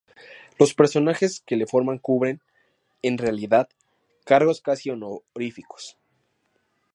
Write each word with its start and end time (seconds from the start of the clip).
Los 0.57 0.73
personajes 0.73 1.41
que 1.45 1.55
la 1.55 1.67
forman 1.67 1.99
cubren, 1.99 2.41
en 3.03 3.19
realidad, 3.19 3.69
cargos 4.25 4.59
casi 4.59 4.89
honoríficos. 4.89 5.95